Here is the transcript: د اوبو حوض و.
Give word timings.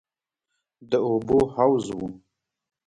د 0.89 0.91
اوبو 1.07 1.39
حوض 1.53 1.85
و. 1.97 1.99